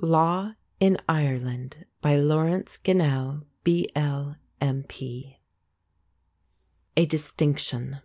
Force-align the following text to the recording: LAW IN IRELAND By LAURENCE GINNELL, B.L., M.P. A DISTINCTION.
LAW 0.00 0.54
IN 0.80 0.96
IRELAND 1.10 1.84
By 2.00 2.16
LAURENCE 2.16 2.78
GINNELL, 2.78 3.42
B.L., 3.64 4.36
M.P. 4.58 5.40
A 6.96 7.04
DISTINCTION. 7.04 7.98